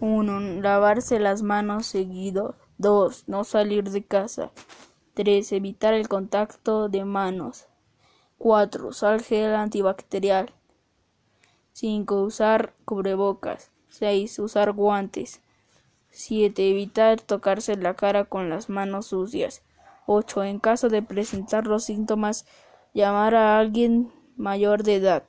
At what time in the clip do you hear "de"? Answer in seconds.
3.90-4.04, 6.88-7.04, 20.88-21.02, 24.82-24.96